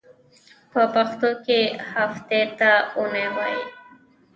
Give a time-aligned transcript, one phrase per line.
[0.73, 1.59] په پښتو کې
[1.93, 3.63] هفتې ته اونۍ وایی.